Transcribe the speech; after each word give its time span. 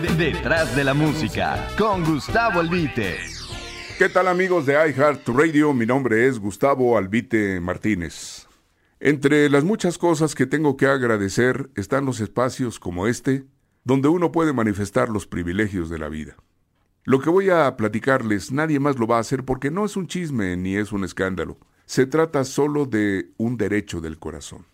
Detrás 0.00 0.74
de 0.74 0.82
la 0.82 0.94
música, 0.94 1.68
con 1.76 2.02
Gustavo 2.02 2.60
Albite. 2.60 3.18
¿Qué 3.98 4.08
tal 4.08 4.28
amigos 4.28 4.64
de 4.64 4.72
iHeart 4.72 5.28
Radio? 5.28 5.74
Mi 5.74 5.84
nombre 5.84 6.26
es 6.26 6.38
Gustavo 6.38 6.96
Albite 6.96 7.60
Martínez. 7.60 8.46
Entre 8.98 9.50
las 9.50 9.62
muchas 9.62 9.98
cosas 9.98 10.34
que 10.34 10.46
tengo 10.46 10.78
que 10.78 10.86
agradecer 10.86 11.68
están 11.76 12.06
los 12.06 12.20
espacios 12.20 12.80
como 12.80 13.08
este, 13.08 13.44
donde 13.84 14.08
uno 14.08 14.32
puede 14.32 14.54
manifestar 14.54 15.10
los 15.10 15.26
privilegios 15.26 15.90
de 15.90 15.98
la 15.98 16.08
vida. 16.08 16.34
Lo 17.04 17.20
que 17.20 17.28
voy 17.28 17.50
a 17.50 17.76
platicarles 17.76 18.52
nadie 18.52 18.80
más 18.80 18.98
lo 18.98 19.06
va 19.06 19.18
a 19.18 19.20
hacer 19.20 19.44
porque 19.44 19.70
no 19.70 19.84
es 19.84 19.98
un 19.98 20.06
chisme 20.06 20.56
ni 20.56 20.76
es 20.76 20.92
un 20.92 21.04
escándalo. 21.04 21.58
Se 21.84 22.06
trata 22.06 22.44
solo 22.44 22.86
de 22.86 23.32
un 23.36 23.58
derecho 23.58 24.00
del 24.00 24.18
corazón. 24.18 24.64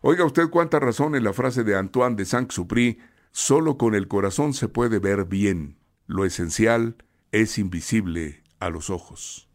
Oiga 0.00 0.24
usted 0.24 0.48
cuánta 0.48 0.80
razón 0.80 1.14
en 1.14 1.24
la 1.24 1.34
frase 1.34 1.64
de 1.64 1.76
Antoine 1.76 2.16
de 2.16 2.24
Saint-Supry, 2.24 2.98
solo 3.32 3.76
con 3.76 3.94
el 3.94 4.08
corazón 4.08 4.54
se 4.54 4.68
puede 4.68 4.98
ver 4.98 5.24
bien. 5.24 5.76
Lo 6.06 6.24
esencial 6.24 6.96
es 7.32 7.58
invisible 7.58 8.42
a 8.58 8.70
los 8.70 8.90
ojos. 8.90 9.48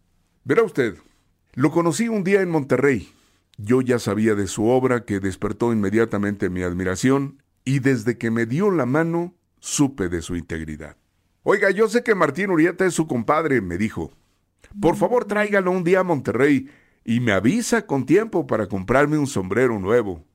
Verá 0.44 0.64
usted, 0.64 0.98
lo 1.54 1.72
conocí 1.72 2.08
un 2.08 2.24
día 2.24 2.42
en 2.42 2.50
Monterrey. 2.50 3.14
Yo 3.58 3.82
ya 3.82 4.00
sabía 4.00 4.36
de 4.36 4.48
su 4.48 4.68
obra 4.68 5.06
que 5.06 5.20
despertó 5.20 5.72
inmediatamente 5.72 6.50
mi 6.50 6.62
admiración 6.64 7.42
y 7.64 7.80
desde 7.80 8.18
que 8.18 8.32
me 8.32 8.46
dio 8.46 8.72
la 8.72 8.86
mano 8.86 9.34
supe 9.60 10.10
de 10.10 10.22
su 10.22 10.36
integridad. 10.36 10.98
Oiga, 11.44 11.72
yo 11.72 11.88
sé 11.88 12.04
que 12.04 12.16
Martín 12.16 12.50
Urieta 12.50 12.86
es 12.86 12.94
su 12.94 13.08
compadre, 13.08 13.62
me 13.62 13.78
dijo. 13.78 14.12
Por 14.82 14.96
favor, 14.96 15.26
tráigalo 15.26 15.72
un 15.72 15.84
día 15.84 16.02
a 16.02 16.04
Monterrey 16.04 16.70
y 17.04 17.20
me 17.20 17.32
avisa 17.32 17.86
con 17.86 18.06
tiempo 18.06 18.48
para 18.48 18.68
comprarme 18.68 19.18
un 19.18 19.28
sombrero 19.28 19.80
nuevo. 19.80 20.26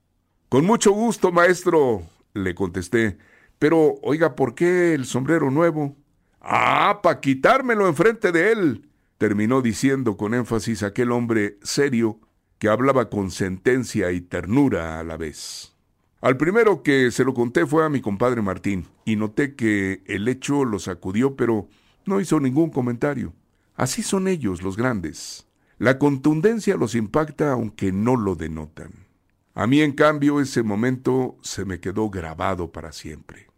Con 0.49 0.65
mucho 0.65 0.93
gusto, 0.93 1.33
maestro, 1.33 2.03
le 2.35 2.55
contesté. 2.55 3.19
Pero, 3.59 3.97
oiga, 4.03 4.37
¿por 4.37 4.55
qué 4.55 4.95
el 4.95 5.05
sombrero 5.05 5.51
nuevo? 5.51 5.97
Ah, 6.41 7.01
para 7.03 7.21
quitármelo 7.21 7.87
enfrente 7.87 8.33
de 8.33 8.53
él, 8.53 8.89
terminó 9.19 9.61
diciendo 9.61 10.17
con 10.17 10.35
énfasis 10.35 10.83
aquel 10.83 11.13
hombre 11.13 11.59
serio 11.63 12.19
que 12.59 12.69
hablaba 12.69 13.11
con 13.11 13.31
sentencia 13.31 14.13
y 14.13 14.21
ternura 14.21 14.99
a 14.99 15.05
la 15.05 15.17
vez. 15.17 15.77
Al 16.21 16.37
primero 16.37 16.83
que 16.83 17.11
se 17.11 17.25
lo 17.25 17.33
conté 17.33 17.67
fue 17.67 17.85
a 17.85 17.89
mi 17.89 18.01
compadre 18.01 18.43
Martín, 18.43 18.87
y 19.05 19.17
noté 19.17 19.55
que 19.55 20.03
el 20.07 20.29
hecho 20.29 20.65
lo 20.65 20.79
sacudió, 20.79 21.37
pero 21.37 21.69
no 22.05 22.21
hizo 22.21 22.41
ningún 22.41 22.71
comentario. 22.71 23.33
Así 23.75 24.03
son 24.03 24.29
ellos, 24.29 24.63
los 24.63 24.77
grandes. 24.77 25.47
La 25.79 25.99
contundencia 25.99 26.77
los 26.77 26.95
impacta 26.95 27.53
aunque 27.53 27.93
no 27.93 28.17
lo 28.17 28.35
denotan. 28.35 29.10
A 29.55 29.67
mí, 29.67 29.81
en 29.81 29.93
cambio, 29.93 30.41
ese 30.41 30.63
momento 30.63 31.37
se 31.43 31.65
me 31.65 31.81
quedó 31.81 32.09
grabado 32.11 32.71
para 32.71 32.93
siempre. 32.93 33.49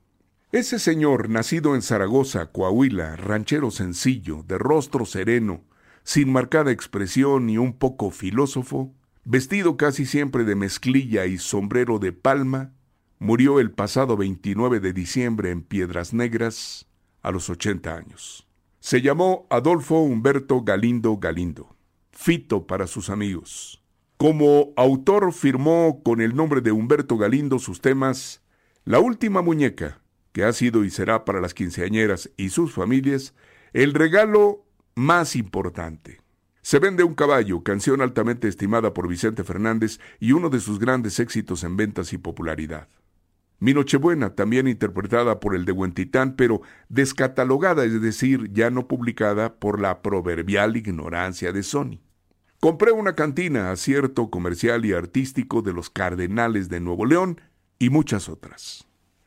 Ese 0.50 0.78
señor, 0.78 1.28
nacido 1.28 1.74
en 1.74 1.82
Zaragoza, 1.82 2.46
Coahuila, 2.46 3.16
ranchero 3.16 3.70
sencillo, 3.70 4.44
de 4.46 4.58
rostro 4.58 5.06
sereno, 5.06 5.64
sin 6.04 6.32
marcada 6.32 6.72
expresión 6.72 7.48
y 7.48 7.58
un 7.58 7.72
poco 7.74 8.10
filósofo, 8.10 8.92
vestido 9.24 9.76
casi 9.76 10.04
siempre 10.04 10.44
de 10.44 10.54
mezclilla 10.54 11.26
y 11.26 11.38
sombrero 11.38 11.98
de 11.98 12.12
palma, 12.12 12.72
murió 13.18 13.60
el 13.60 13.70
pasado 13.70 14.16
29 14.16 14.80
de 14.80 14.92
diciembre 14.92 15.50
en 15.50 15.62
Piedras 15.62 16.12
Negras 16.12 16.86
a 17.22 17.30
los 17.30 17.48
80 17.48 17.94
años. 17.94 18.48
Se 18.80 19.00
llamó 19.00 19.46
Adolfo 19.48 20.00
Humberto 20.00 20.62
Galindo 20.62 21.16
Galindo, 21.18 21.76
Fito 22.10 22.66
para 22.66 22.86
sus 22.86 23.10
amigos. 23.10 23.81
Como 24.22 24.72
autor 24.76 25.32
firmó 25.32 26.00
con 26.04 26.20
el 26.20 26.36
nombre 26.36 26.60
de 26.60 26.70
Humberto 26.70 27.16
Galindo 27.16 27.58
sus 27.58 27.80
temas 27.80 28.40
La 28.84 29.00
última 29.00 29.42
muñeca, 29.42 30.00
que 30.30 30.44
ha 30.44 30.52
sido 30.52 30.84
y 30.84 30.90
será 30.90 31.24
para 31.24 31.40
las 31.40 31.54
quinceañeras 31.54 32.30
y 32.36 32.50
sus 32.50 32.72
familias 32.72 33.34
el 33.72 33.94
regalo 33.94 34.64
más 34.94 35.34
importante. 35.34 36.20
Se 36.60 36.78
vende 36.78 37.02
un 37.02 37.16
caballo, 37.16 37.64
canción 37.64 38.00
altamente 38.00 38.46
estimada 38.46 38.94
por 38.94 39.08
Vicente 39.08 39.42
Fernández 39.42 39.98
y 40.20 40.30
uno 40.30 40.50
de 40.50 40.60
sus 40.60 40.78
grandes 40.78 41.18
éxitos 41.18 41.64
en 41.64 41.76
ventas 41.76 42.12
y 42.12 42.18
popularidad. 42.18 42.86
Mi 43.58 43.74
Nochebuena, 43.74 44.36
también 44.36 44.68
interpretada 44.68 45.40
por 45.40 45.56
el 45.56 45.64
de 45.64 45.72
Huentitán, 45.72 46.36
pero 46.36 46.62
descatalogada, 46.88 47.84
es 47.84 48.00
decir, 48.00 48.52
ya 48.52 48.70
no 48.70 48.86
publicada 48.86 49.56
por 49.56 49.80
la 49.80 50.00
proverbial 50.00 50.76
ignorancia 50.76 51.52
de 51.52 51.64
Sony. 51.64 52.11
Compré 52.62 52.92
una 52.92 53.16
cantina, 53.16 53.72
acierto 53.72 54.30
comercial 54.30 54.84
y 54.84 54.92
artístico 54.92 55.62
de 55.62 55.72
los 55.72 55.90
Cardenales 55.90 56.68
de 56.68 56.78
Nuevo 56.78 57.06
León 57.06 57.40
y 57.80 57.90
muchas 57.90 58.28
otras. 58.28 58.86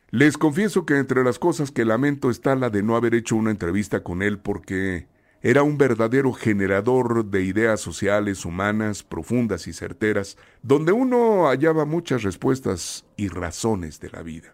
Les 0.10 0.38
confieso 0.38 0.86
que 0.86 0.98
entre 1.00 1.22
las 1.22 1.38
cosas 1.38 1.70
que 1.70 1.84
lamento 1.84 2.30
está 2.30 2.56
la 2.56 2.70
de 2.70 2.82
no 2.82 2.96
haber 2.96 3.14
hecho 3.14 3.36
una 3.36 3.52
entrevista 3.52 4.04
con 4.04 4.22
él 4.22 4.40
porque 4.40 5.10
era 5.42 5.64
un 5.64 5.78
verdadero 5.78 6.32
generador 6.32 7.26
de 7.26 7.44
ideas 7.44 7.82
sociales, 7.82 8.46
humanas, 8.46 9.04
profundas 9.04 9.68
y 9.68 9.74
certeras, 9.74 10.38
donde 10.62 10.94
uno 10.94 11.50
hallaba 11.50 11.84
muchas 11.84 12.24
respuestas 12.24 13.06
y 13.18 13.28
razones 13.28 14.00
de 14.00 14.12
la 14.12 14.24
vida. 14.24 14.54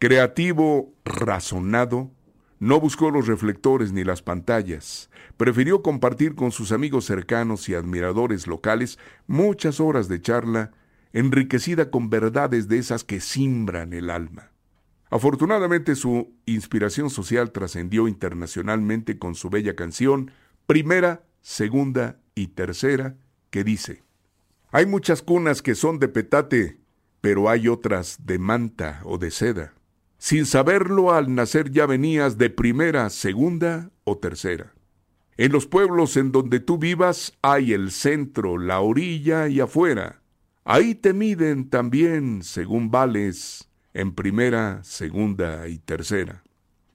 Creativo, 0.00 0.92
razonado, 1.04 2.10
no 2.58 2.80
buscó 2.80 3.10
los 3.10 3.26
reflectores 3.26 3.92
ni 3.92 4.04
las 4.04 4.22
pantallas, 4.22 5.10
prefirió 5.36 5.82
compartir 5.82 6.34
con 6.34 6.52
sus 6.52 6.72
amigos 6.72 7.04
cercanos 7.04 7.68
y 7.68 7.74
admiradores 7.74 8.46
locales 8.46 8.98
muchas 9.26 9.80
horas 9.80 10.08
de 10.08 10.20
charla, 10.22 10.72
enriquecida 11.12 11.90
con 11.90 12.10
verdades 12.10 12.68
de 12.68 12.78
esas 12.78 13.04
que 13.04 13.20
simbran 13.20 13.92
el 13.92 14.10
alma. 14.10 14.50
Afortunadamente 15.10 15.94
su 15.94 16.34
inspiración 16.46 17.10
social 17.10 17.52
trascendió 17.52 18.08
internacionalmente 18.08 19.18
con 19.18 19.34
su 19.34 19.50
bella 19.50 19.76
canción 19.76 20.30
Primera, 20.66 21.24
Segunda 21.42 22.18
y 22.34 22.48
Tercera, 22.48 23.16
que 23.50 23.62
dice, 23.62 24.02
Hay 24.72 24.86
muchas 24.86 25.22
cunas 25.22 25.62
que 25.62 25.76
son 25.76 26.00
de 26.00 26.08
petate, 26.08 26.80
pero 27.20 27.48
hay 27.48 27.68
otras 27.68 28.26
de 28.26 28.38
manta 28.38 29.00
o 29.04 29.16
de 29.16 29.30
seda. 29.30 29.75
Sin 30.18 30.46
saberlo, 30.46 31.12
al 31.12 31.34
nacer 31.34 31.70
ya 31.70 31.86
venías 31.86 32.38
de 32.38 32.50
primera, 32.50 33.10
segunda 33.10 33.90
o 34.04 34.18
tercera. 34.18 34.74
En 35.36 35.52
los 35.52 35.66
pueblos 35.66 36.16
en 36.16 36.32
donde 36.32 36.60
tú 36.60 36.78
vivas 36.78 37.34
hay 37.42 37.72
el 37.74 37.90
centro, 37.90 38.56
la 38.56 38.80
orilla 38.80 39.48
y 39.48 39.60
afuera. 39.60 40.22
Ahí 40.64 40.94
te 40.94 41.12
miden 41.12 41.68
también 41.68 42.42
según 42.42 42.90
vales 42.90 43.68
en 43.92 44.14
primera, 44.14 44.82
segunda 44.82 45.68
y 45.68 45.78
tercera. 45.78 46.42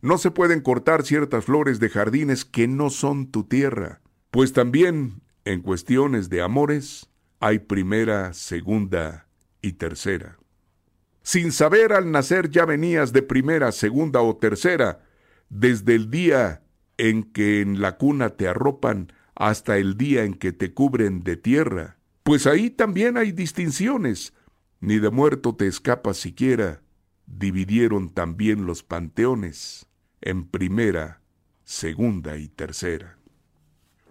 No 0.01 0.17
se 0.17 0.31
pueden 0.31 0.61
cortar 0.61 1.03
ciertas 1.03 1.45
flores 1.45 1.79
de 1.79 1.89
jardines 1.89 2.43
que 2.43 2.67
no 2.67 2.89
son 2.89 3.29
tu 3.29 3.43
tierra, 3.43 4.01
pues 4.31 4.53
también 4.53 5.21
en 5.45 5.61
cuestiones 5.61 6.29
de 6.29 6.41
amores 6.41 7.09
hay 7.39 7.59
primera, 7.59 8.33
segunda 8.33 9.27
y 9.61 9.73
tercera. 9.73 10.41
Sin 11.23 11.51
saber 11.51 11.93
al 11.93 12.11
nacer 12.11 12.49
ya 12.49 12.65
venías 12.65 13.13
de 13.13 13.21
primera, 13.21 13.71
segunda 13.71 14.21
o 14.21 14.37
tercera, 14.37 15.03
desde 15.50 15.95
el 15.95 16.09
día 16.09 16.63
en 16.97 17.23
que 17.23 17.62
en 17.62 17.81
la 17.81 17.97
cuna 17.97 18.31
te 18.31 18.47
arropan 18.47 19.12
hasta 19.35 19.77
el 19.77 19.97
día 19.97 20.23
en 20.23 20.33
que 20.33 20.51
te 20.51 20.73
cubren 20.73 21.23
de 21.23 21.38
tierra, 21.38 21.97
pues 22.23 22.47
ahí 22.47 22.69
también 22.69 23.18
hay 23.18 23.31
distinciones, 23.31 24.33
ni 24.79 25.00
de 25.00 25.09
muerto 25.09 25.56
te 25.56 25.68
escapas 25.68 26.18
siquiera, 26.18 26.81
dividieron 27.25 28.09
también 28.09 28.65
los 28.65 28.83
panteones 28.83 29.88
en 30.21 30.45
primera, 30.47 31.21
segunda 31.63 32.38
y 32.38 32.47
tercera. 32.47 33.17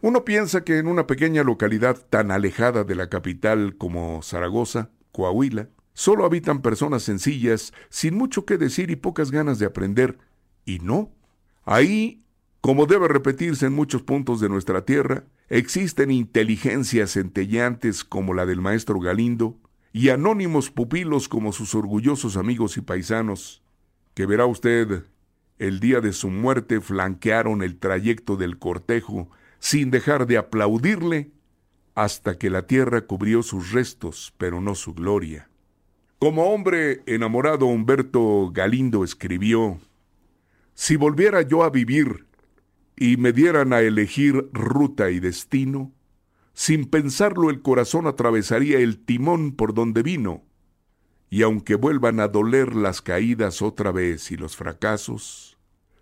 Uno 0.02 0.24
piensa 0.24 0.64
que 0.64 0.78
en 0.78 0.86
una 0.86 1.06
pequeña 1.06 1.44
localidad 1.44 1.98
tan 2.08 2.30
alejada 2.30 2.84
de 2.84 2.94
la 2.94 3.08
capital 3.08 3.76
como 3.76 4.22
Zaragoza, 4.22 4.90
Coahuila, 5.12 5.68
solo 6.00 6.24
habitan 6.24 6.62
personas 6.62 7.02
sencillas, 7.02 7.74
sin 7.90 8.16
mucho 8.16 8.46
que 8.46 8.56
decir 8.56 8.90
y 8.90 8.96
pocas 8.96 9.30
ganas 9.30 9.58
de 9.58 9.66
aprender. 9.66 10.16
Y 10.64 10.78
no. 10.78 11.10
Ahí, 11.62 12.22
como 12.62 12.86
debe 12.86 13.06
repetirse 13.06 13.66
en 13.66 13.74
muchos 13.74 14.00
puntos 14.00 14.40
de 14.40 14.48
nuestra 14.48 14.86
tierra, 14.86 15.24
existen 15.50 16.10
inteligencias 16.10 17.10
centellantes 17.10 18.02
como 18.02 18.32
la 18.32 18.46
del 18.46 18.62
maestro 18.62 18.98
Galindo, 18.98 19.58
y 19.92 20.08
anónimos 20.08 20.70
pupilos 20.70 21.28
como 21.28 21.52
sus 21.52 21.74
orgullosos 21.74 22.38
amigos 22.38 22.78
y 22.78 22.80
paisanos, 22.80 23.62
que 24.14 24.24
verá 24.24 24.46
usted 24.46 25.04
el 25.58 25.80
día 25.80 26.00
de 26.00 26.14
su 26.14 26.30
muerte 26.30 26.80
flanquearon 26.80 27.62
el 27.62 27.76
trayecto 27.76 28.36
del 28.38 28.58
cortejo 28.58 29.28
sin 29.58 29.90
dejar 29.90 30.26
de 30.26 30.38
aplaudirle 30.38 31.32
hasta 31.94 32.38
que 32.38 32.48
la 32.48 32.66
tierra 32.66 33.02
cubrió 33.02 33.42
sus 33.42 33.72
restos, 33.72 34.32
pero 34.38 34.62
no 34.62 34.74
su 34.74 34.94
gloria. 34.94 35.49
Como 36.20 36.52
hombre 36.52 37.02
enamorado, 37.06 37.64
Humberto 37.64 38.50
Galindo 38.52 39.04
escribió, 39.04 39.80
Si 40.74 40.96
volviera 40.96 41.40
yo 41.40 41.64
a 41.64 41.70
vivir 41.70 42.26
y 42.94 43.16
me 43.16 43.32
dieran 43.32 43.72
a 43.72 43.80
elegir 43.80 44.50
ruta 44.52 45.10
y 45.10 45.18
destino, 45.18 45.94
sin 46.52 46.84
pensarlo 46.84 47.48
el 47.48 47.62
corazón 47.62 48.06
atravesaría 48.06 48.80
el 48.80 48.98
timón 48.98 49.52
por 49.52 49.72
donde 49.72 50.02
vino, 50.02 50.44
y 51.30 51.40
aunque 51.40 51.74
vuelvan 51.74 52.20
a 52.20 52.28
doler 52.28 52.76
las 52.76 53.00
caídas 53.00 53.62
otra 53.62 53.90
vez 53.90 54.30
y 54.30 54.36
los 54.36 54.56
fracasos, 54.56 55.56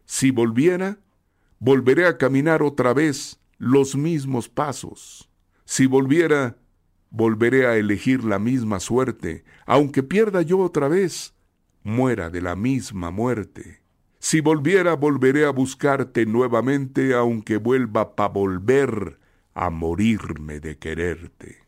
si 0.05 0.33
volviera, 0.33 0.99
volveré 1.61 2.07
a 2.07 2.19
caminar 2.19 2.65
otra 2.65 2.93
vez 2.93 3.39
los 3.59 3.95
mismos 3.95 4.49
pasos. 4.49 5.31
Si 5.65 5.87
volviera, 5.87 6.57
volveré 7.11 7.67
a 7.67 7.77
elegir 7.77 8.25
la 8.25 8.39
misma 8.39 8.81
suerte, 8.81 9.45
aunque 9.67 10.03
pierda 10.03 10.43
yo 10.43 10.59
otra 10.59 10.89
vez, 10.89 11.35
muera 11.83 12.31
de 12.31 12.41
la 12.41 12.57
misma 12.57 13.11
muerte. 13.11 13.81
Si 14.19 14.41
volviera, 14.41 14.95
volveré 14.95 15.45
a 15.45 15.51
buscarte 15.51 16.27
nuevamente, 16.27 17.15
aunque 17.15 17.57
vuelva 17.57 18.17
pa' 18.17 18.29
volver 18.29 19.19
a 19.55 19.71
morirme 19.71 20.61
de 20.61 20.77
quererte. 20.79 21.59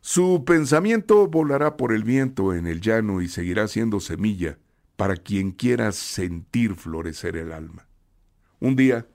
Su 0.00 0.44
pensamiento 0.44 1.26
volará 1.26 1.76
por 1.76 1.92
el 1.92 2.04
viento 2.04 2.54
en 2.54 2.66
el 2.66 2.80
llano 2.80 3.20
y 3.20 3.28
seguirá 3.28 3.68
siendo 3.68 4.00
semilla 4.00 4.58
para 4.96 5.16
quien 5.16 5.52
quiera 5.52 5.92
sentir 5.92 6.74
florecer 6.74 7.36
el 7.36 7.52
alma. 7.52 7.86
Un 8.60 8.76
día, 8.76 9.06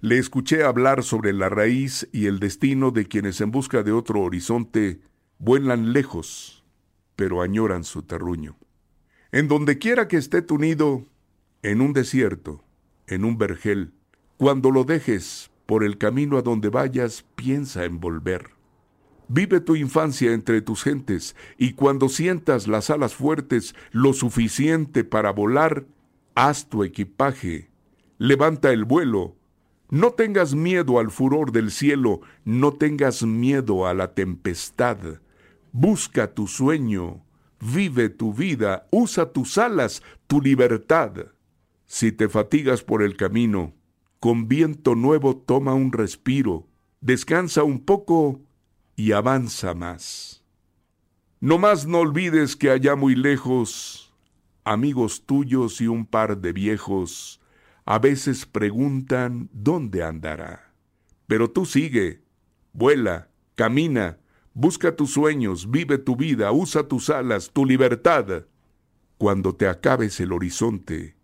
le 0.00 0.18
escuché 0.18 0.62
hablar 0.62 1.02
sobre 1.02 1.32
la 1.32 1.48
raíz 1.48 2.08
y 2.12 2.26
el 2.26 2.38
destino 2.38 2.90
de 2.90 3.06
quienes 3.06 3.40
en 3.40 3.50
busca 3.50 3.82
de 3.82 3.92
otro 3.92 4.20
horizonte 4.20 5.00
vuelan 5.38 5.92
lejos, 5.92 6.64
pero 7.16 7.42
añoran 7.42 7.84
su 7.84 8.02
terruño. 8.02 8.56
En 9.32 9.48
donde 9.48 9.78
quiera 9.78 10.08
que 10.08 10.16
esté 10.16 10.40
tu 10.40 10.58
nido, 10.58 11.06
en 11.62 11.80
un 11.80 11.92
desierto, 11.92 12.64
en 13.06 13.24
un 13.24 13.38
vergel, 13.38 13.92
cuando 14.36 14.70
lo 14.70 14.84
dejes 14.84 15.50
por 15.66 15.82
el 15.82 15.98
camino 15.98 16.38
a 16.38 16.42
donde 16.42 16.68
vayas, 16.68 17.26
piensa 17.34 17.84
en 17.84 17.98
volver. 17.98 18.50
Vive 19.26 19.60
tu 19.60 19.76
infancia 19.76 20.32
entre 20.32 20.62
tus 20.62 20.84
gentes 20.84 21.36
y 21.58 21.74
cuando 21.74 22.08
sientas 22.08 22.66
las 22.66 22.88
alas 22.88 23.14
fuertes 23.14 23.74
lo 23.90 24.14
suficiente 24.14 25.04
para 25.04 25.32
volar, 25.32 25.84
haz 26.34 26.68
tu 26.68 26.84
equipaje, 26.84 27.68
levanta 28.16 28.72
el 28.72 28.84
vuelo, 28.84 29.37
no 29.90 30.12
tengas 30.12 30.54
miedo 30.54 30.98
al 30.98 31.10
furor 31.10 31.50
del 31.50 31.70
cielo, 31.70 32.20
no 32.44 32.72
tengas 32.72 33.22
miedo 33.22 33.86
a 33.86 33.94
la 33.94 34.12
tempestad. 34.14 34.98
Busca 35.72 36.34
tu 36.34 36.46
sueño, 36.46 37.24
vive 37.60 38.10
tu 38.10 38.34
vida, 38.34 38.86
usa 38.90 39.32
tus 39.32 39.56
alas, 39.56 40.02
tu 40.26 40.42
libertad. 40.42 41.12
Si 41.86 42.12
te 42.12 42.28
fatigas 42.28 42.82
por 42.82 43.02
el 43.02 43.16
camino, 43.16 43.74
con 44.20 44.46
viento 44.46 44.94
nuevo 44.94 45.36
toma 45.36 45.72
un 45.72 45.92
respiro, 45.92 46.66
descansa 47.00 47.62
un 47.62 47.78
poco 47.78 48.40
y 48.94 49.12
avanza 49.12 49.72
más. 49.72 50.44
No 51.40 51.56
más 51.56 51.86
no 51.86 52.00
olvides 52.00 52.56
que 52.56 52.70
allá 52.70 52.94
muy 52.94 53.14
lejos, 53.14 54.12
amigos 54.64 55.24
tuyos 55.24 55.80
y 55.80 55.86
un 55.86 56.04
par 56.04 56.38
de 56.38 56.52
viejos, 56.52 57.37
a 57.90 57.98
veces 57.98 58.44
preguntan 58.44 59.48
dónde 59.50 60.04
andará. 60.04 60.74
Pero 61.26 61.50
tú 61.50 61.64
sigue, 61.64 62.22
vuela, 62.74 63.30
camina, 63.54 64.18
busca 64.52 64.94
tus 64.94 65.14
sueños, 65.14 65.70
vive 65.70 65.96
tu 65.96 66.14
vida, 66.14 66.52
usa 66.52 66.86
tus 66.86 67.08
alas, 67.08 67.50
tu 67.50 67.64
libertad. 67.64 68.44
Cuando 69.16 69.54
te 69.54 69.68
acabes 69.68 70.20
el 70.20 70.32
horizonte 70.32 71.16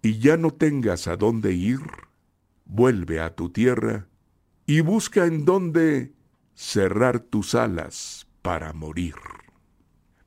y 0.00 0.20
ya 0.20 0.36
no 0.36 0.52
tengas 0.52 1.08
a 1.08 1.16
dónde 1.16 1.54
ir, 1.54 1.80
vuelve 2.66 3.18
a 3.18 3.34
tu 3.34 3.50
tierra 3.50 4.06
y 4.64 4.80
busca 4.80 5.26
en 5.26 5.44
dónde 5.44 6.12
cerrar 6.54 7.18
tus 7.18 7.56
alas 7.56 8.28
para 8.42 8.72
morir. 8.72 9.16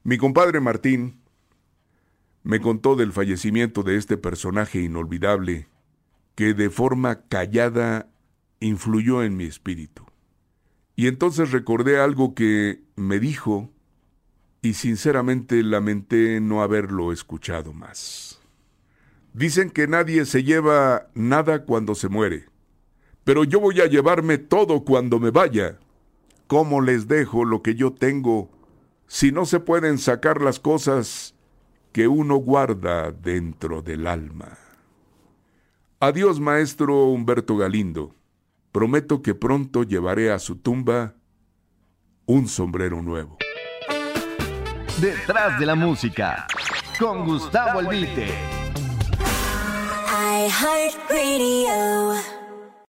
Mi 0.04 0.18
compadre 0.18 0.60
Martín 0.60 1.22
me 2.44 2.60
contó 2.60 2.98
del 2.98 3.14
fallecimiento 3.14 3.82
de 3.82 3.96
este 3.96 4.18
personaje 4.18 4.82
inolvidable 4.82 5.70
que 6.36 6.54
de 6.54 6.70
forma 6.70 7.22
callada 7.28 8.10
influyó 8.60 9.24
en 9.24 9.38
mi 9.38 9.46
espíritu. 9.46 10.06
Y 10.96 11.08
entonces 11.08 11.52
recordé 11.52 12.00
algo 12.00 12.36
que 12.36 12.84
me 12.96 13.20
dijo 13.20 13.70
y 14.62 14.74
sinceramente 14.74 15.62
lamenté 15.64 16.40
no 16.40 16.62
haberlo 16.62 17.12
escuchado 17.12 17.74
más. 17.74 18.40
Dicen 19.34 19.70
que 19.70 19.88
nadie 19.88 20.26
se 20.26 20.44
lleva 20.44 21.08
nada 21.14 21.66
cuando 21.66 21.96
se 21.96 22.08
muere, 22.08 22.46
pero 23.24 23.44
yo 23.44 23.60
voy 23.60 23.82
a 23.82 23.88
llevarme 23.88 24.38
todo 24.38 24.86
cuando 24.86 25.20
me 25.20 25.32
vaya. 25.32 25.78
¿Cómo 26.48 26.80
les 26.82 27.08
dejo 27.08 27.44
lo 27.44 27.62
que 27.62 27.76
yo 27.76 27.92
tengo 27.92 28.50
si 29.08 29.32
no 29.32 29.46
se 29.46 29.60
pueden 29.60 29.98
sacar 29.98 30.42
las 30.42 30.60
cosas 30.60 31.36
que 31.92 32.08
uno 32.08 32.36
guarda 32.36 33.12
dentro 33.12 33.82
del 33.82 34.08
alma? 34.08 34.58
Adiós, 36.06 36.38
maestro 36.38 37.08
Humberto 37.08 37.58
Galindo. 37.58 38.14
Prometo 38.72 39.24
que 39.24 39.34
pronto 39.34 39.82
llevaré 39.82 40.32
a 40.32 40.38
su 40.38 40.56
tumba 40.56 41.16
un 42.28 42.48
sombrero 42.48 43.02
nuevo. 43.02 43.40
Detrás 45.02 45.60
de 45.60 45.66
la 45.66 45.74
música, 45.74 46.46
con 47.00 47.26
Gustavo 47.26 47.80
Albite. 47.80 48.28
I 50.12 50.48
heart 50.48 51.10
radio. 51.10 52.35